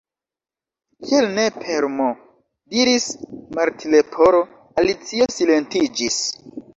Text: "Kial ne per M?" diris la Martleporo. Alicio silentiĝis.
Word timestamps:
"Kial 1.07 1.25
ne 1.33 1.43
per 1.65 1.85
M?" 1.97 2.07
diris 2.75 3.05
la 3.25 3.37
Martleporo. 3.59 4.39
Alicio 4.85 5.29
silentiĝis. 5.35 6.17